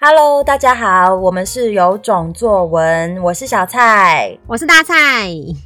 [0.00, 4.94] Hello，大家好，我们是有种作文，我是小蔡，我是大蔡，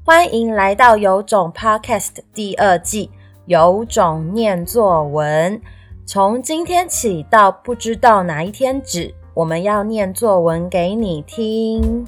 [0.06, 3.10] 欢迎来到有种 Podcast 第二季，
[3.44, 5.60] 有种念作文。
[6.06, 12.02] 从今天起到不知道哪一天止，我们要念作文给你听。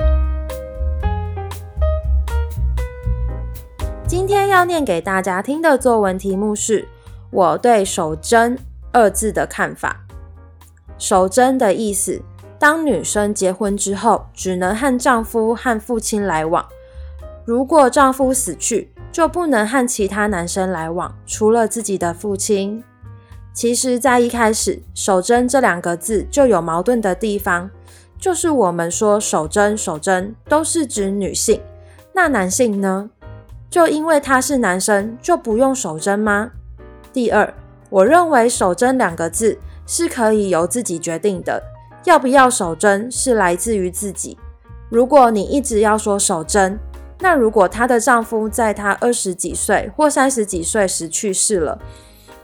[4.09, 6.89] 今天要念给大家听的作文题目是
[7.31, 8.59] 我对“守贞”
[8.93, 10.04] 二字的看法。
[10.99, 12.23] 守贞的意思，
[12.59, 16.65] 当女生结婚之后，只能和丈夫和父亲来往。
[17.45, 22.83] 如果丈夫死去，就不能和其他男生来往，除了自己的父亲。
[23.53, 27.71] 其实，在一开始，“守贞”这两个字就有矛盾的地方，
[28.19, 31.61] 就是我们说“守贞”“守贞”都是指女性，
[32.13, 33.11] 那男性呢？
[33.71, 36.51] 就因为他是男生，就不用守贞吗？
[37.13, 37.53] 第二，
[37.91, 39.59] 我认为“守贞”两个字。
[39.87, 41.63] 是可以由自己决定的，
[42.05, 44.39] 要不要守贞是来自于自己。
[44.91, 46.79] 如果你一直要说守贞，
[47.21, 51.79] 那如果她的丈夫在她二十几岁或三十几岁时去世了，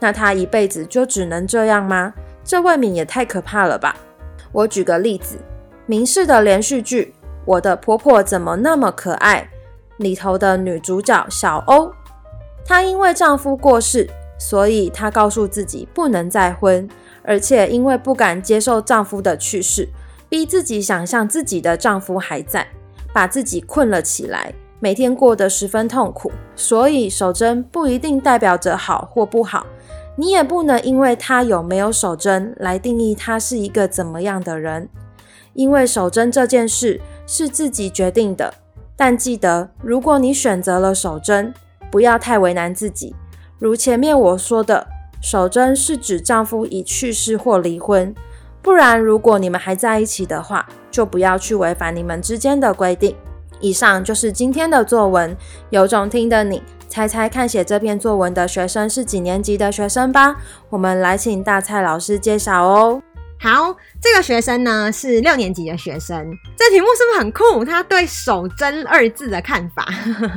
[0.00, 2.14] 那她一辈子就只能这样吗？
[2.42, 3.94] 这未免也太可怕了吧！
[4.52, 5.36] 我举个例子，
[5.86, 9.48] 民视的连续剧《我的婆婆怎么那么可爱》
[10.02, 11.92] 里头的女主角小欧，
[12.64, 16.88] 她因为丈夫过世，所以她告诉自己不能再婚。
[17.30, 19.88] 而且因为不敢接受丈夫的去世，
[20.28, 22.66] 逼自己想象自己的丈夫还在，
[23.12, 26.32] 把自己困了起来，每天过得十分痛苦。
[26.56, 29.64] 所以守贞不一定代表着好或不好，
[30.16, 34.88] 你也不能因为他有没有守贞来定义他是一个怎么样的人。
[35.52, 38.52] 因为守贞这件事是自己决定的，
[38.96, 41.54] 但记得，如果你选择了守贞，
[41.92, 43.14] 不要太为难自己。
[43.60, 44.84] 如前面我说的。
[45.20, 48.14] 守贞是指丈夫已去世或离婚，
[48.62, 53.14] 不然如果你们还在一起的话，就不要去违反你们之间的规定。
[53.60, 55.36] 以上就是今天的作文，
[55.68, 60.36] 有种听的你猜猜看，写这篇作文的学生是几年级的学生吧？
[60.70, 63.02] 我们来请大蔡老师介绍哦。
[63.42, 66.30] 好，这个学生呢是六年级的学生。
[66.54, 67.64] 这题目是不是很酷？
[67.64, 69.88] 他对“守贞”二字的看法，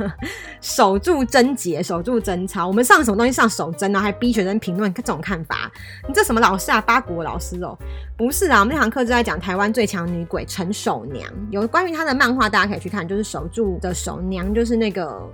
[0.62, 2.66] 守住贞洁，守住贞操。
[2.66, 4.00] 我们上什么东西上守贞呢？
[4.00, 5.70] 还逼学生评论这种看法？
[6.08, 6.80] 你这什么老师啊？
[6.80, 7.78] 八国老师哦？
[8.16, 15.30] 不是啊，我们那堂课就在讲台湾最强女鬼陈守娘，有关于她的漫画，大家可以去看，就是守住的守娘，就是那个。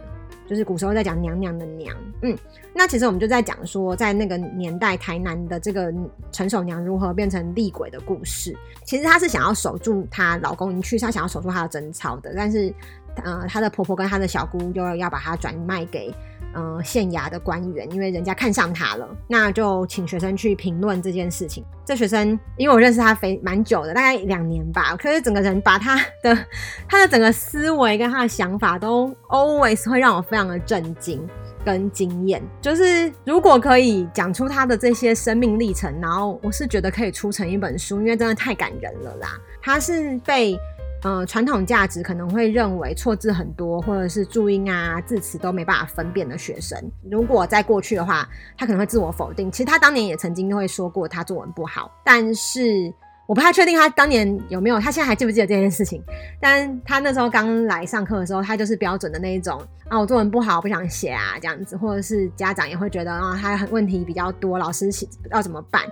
[0.51, 2.37] 就是古时候在讲娘娘的娘，嗯，
[2.75, 5.95] 那其实我们就在讲说，在那个年代台南的这个
[6.33, 8.53] 陈守娘如何变成厉鬼的故事。
[8.85, 12.75] 其实她是想要守住她老公已经去，她想要守住她的贞操的，但是，
[13.23, 16.13] 呃，她的婆婆跟她的小姑就要把她转卖给。
[16.55, 21.65] 嗯，县衙的官员，因为人家看上他了，那就请学生去评论这件事情。
[21.85, 26.37] 这学生，因为我认识他非蛮久的，大概两年吧，可是整个人把他的
[26.89, 31.25] 他的整个思维跟他的想法都 always 会让我非常的震惊
[31.65, 32.43] 跟惊艳。
[32.61, 39.39] 就是如果可以讲出他的这些生命历程，然后我是觉得可以出成一本书，因为真的太感人了啦。
[39.63, 40.59] 他是被。
[41.03, 46.79] 呃，传统价值可能会认为错字很多，或者是注音啊、字词都没办法分辨的学生，
[47.11, 48.29] 如果在过去的话，
[48.59, 49.51] 他可能会自我否定。
[49.51, 52.93] 其实他当年也曾经会说过他作文不好，但是
[53.27, 56.03] 我不太确定他当年有没有，他现在还记不记得这件事情？
[56.39, 64.91] 但他那时候刚来上课的时候，他就是标准的那一种啊，我作文不好，不想写啊这样子，或者是家长也会觉得啊，他很问题比较多，老师
[65.31, 65.83] 要怎么办？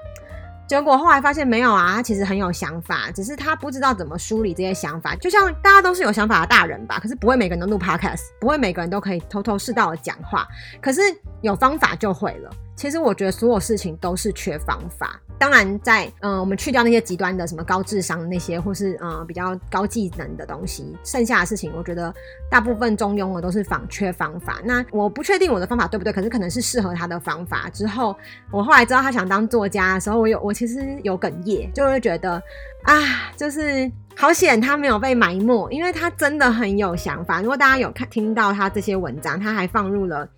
[0.68, 5.16] 结果后来发现没有啊，他其实很有想法，只是他不知道怎么梳理这些想法。
[5.16, 10.46] 就像大家都是有想法的大人吧，可是不会每个人都录 podcast，不会每个人都可以头头是道的讲话，
[10.82, 11.00] 可是
[11.40, 12.50] 有方法就会了。
[12.78, 15.20] 其实我觉得所有事情都是缺方法。
[15.36, 22.14] 当然在，嗯，我们去掉那些极端的什么高智商那些，或是嗯比较高技能的东西，剩下的事情，我觉得
[22.48, 24.60] 大部分中庸的都是仿缺方法。
[24.64, 27.68] 那我不确定我的方法对不对，可是可能是适合他的方法。
[27.70, 28.16] 之后
[28.52, 32.40] 我后来知道他想当作家的时候，我有我其实有哽咽，就会觉得
[32.84, 37.40] 啊，就是好险他没有被埋没，因为他真的很有想法。
[37.40, 40.28] 如果大家有看听到他这些文章，他还放入了。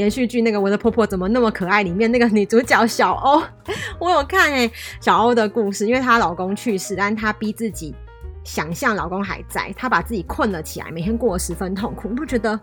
[0.00, 3.42] 连续剧那个《我的婆婆怎么那么可爱》里面那个女主角小欧，
[4.00, 7.94] 我有看哎、小欧的故事，因为她老公去世，但她逼自己
[8.44, 12.08] 想象老公还在，她把自己困了起来，每天过得十分痛苦。
[12.08, 12.58] 你不觉得？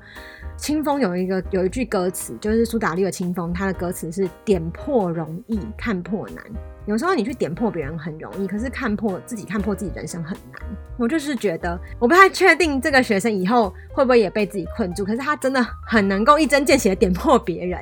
[0.57, 6.43] 清风有一个有一句歌词，就是苏打绿的《清风》，他的歌词是“点破容易，看破难”。
[6.87, 10.59] 有时候你去点破别人很容易，可是看破自己，看破自己人生很难。
[10.97, 17.79] 我就是觉得，我不太确定这个学生以后会不会也被自己困住，可是他真的很能够一针见血的点破别人。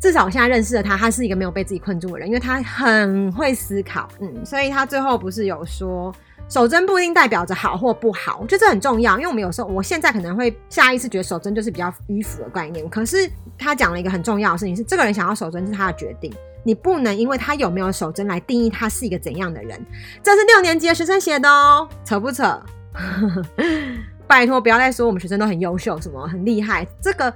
[0.00, 6.14] 至少我现在认识的他，他是一个没有被自己困住的人，因为他很会思考，嗯，所以他最后不是有说，
[6.48, 16.32] 守贞不一定代表着好或不好，我觉得这很重要，因为我们有时候，我现在可能会下意识觉得守贞就是比较迂腐的概念，可是他讲了一个很重要的事情，是这个人想要守贞是他的决定，
[16.62, 19.84] 你不能因为他有没有守贞来定义他是一个怎样的人，
[20.22, 22.60] 这是六年级的学生写的哦，扯不扯？
[24.26, 27.32] 拜托不要再说我们学生都很优秀，什么很厉害，这个。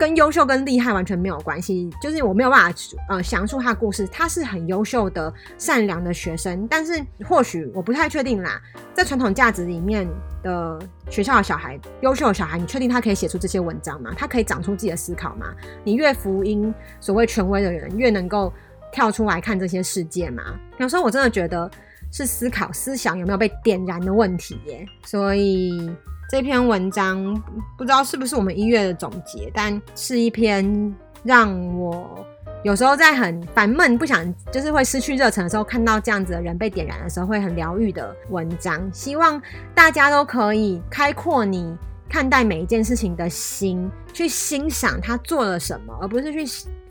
[0.00, 2.78] 跟优秀跟厉害完全没有关系，就是我没有办法
[3.08, 4.04] 呃详述他的故事。
[4.08, 8.60] 他是很优秀的、善良的学生，但是或许我不太确定啦。
[8.92, 10.06] 在传统价值里面
[10.42, 10.76] 的
[11.08, 14.10] 学校的小孩，优秀的小孩，你确定他可以写出这些文章吗？
[14.18, 15.54] 他可以长出自己的思考吗？
[15.84, 18.52] 你越福音所谓权威的人，越能够
[18.92, 20.42] 跳出来看这些世界吗？
[20.78, 21.70] 有时候我真的觉得
[22.10, 24.86] 是思考思想有没有被点燃的问题耶。
[25.04, 25.90] 所以。
[26.28, 27.40] 这篇文章
[27.78, 30.92] 不知道是不是我们一月的总结，但是一篇
[31.22, 32.26] 让我
[32.64, 38.90] 有时候在很烦闷、不想就是会失去热忱的时候，看到这样子的人被点燃的时候，会很疗愈的文章。
[38.92, 39.40] 希望
[39.72, 41.78] 大家都可以开阔你
[42.08, 46.44] 看待每一件事情的心，去欣赏他做了什么，而不是去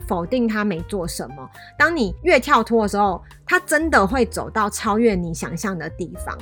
[0.06, 1.50] 否定他没做什么。
[1.78, 6.36] 当你越跳脱的时候，他真的会走到超越你想象的地方。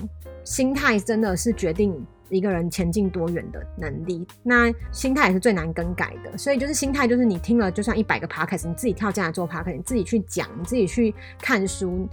[0.45, 2.05] 心态真的是决定。
[2.31, 6.37] 一个人前进多远的能力，那心态也是最难更改的。
[6.37, 12.09] 所以就是心态，就是你听了就算一百个 podcast，你自己跳进来做 podcast，你自己去讲，你自己去看书，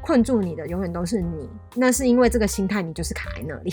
[0.00, 1.48] 困住你的永远都是你。
[1.76, 3.72] 那是因为这个心态，你就是卡在那里。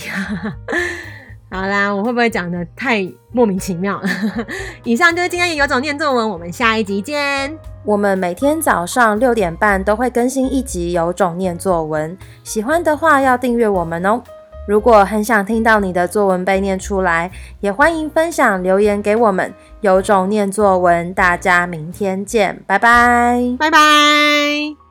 [1.52, 4.10] 好啦，我会不会讲的太莫名其妙了？
[4.84, 7.58] 以上就是今天的有种念作文，我们下一集见。
[7.84, 14.22] 我们每天早上六点半都会更新一集有种念作文，喜欢的话要订阅我们哦。
[14.68, 17.32] 如果很想听到你的作文被念出来，
[17.62, 19.52] 也欢迎分享留言给我们。
[19.82, 24.89] 有种念作文，大家明天见，拜拜，拜拜。